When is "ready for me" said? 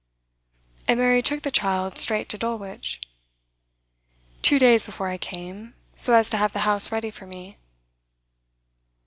6.91-7.59